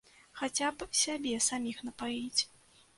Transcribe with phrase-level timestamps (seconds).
[0.39, 2.41] Хаця б сябе саміх напаіць.